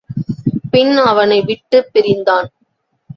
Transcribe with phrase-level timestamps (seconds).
[0.71, 2.49] பின் அவனை விட்டுப் பிரிந்தான்.